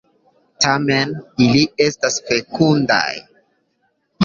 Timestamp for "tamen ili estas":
0.63-2.19